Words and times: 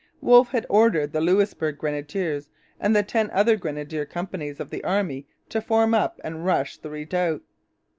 Wolfe 0.19 0.49
had 0.49 0.65
ordered 0.67 1.13
the 1.13 1.21
Louisbourg 1.21 1.77
Grenadiers 1.77 2.49
and 2.79 2.95
the 2.95 3.03
ten 3.03 3.29
other 3.29 3.55
grenadier 3.55 4.03
companies 4.03 4.59
of 4.59 4.71
the 4.71 4.83
army 4.83 5.27
to 5.49 5.61
form 5.61 5.93
up 5.93 6.19
and 6.23 6.43
rush 6.43 6.77
the 6.77 6.89
redoubt. 6.89 7.43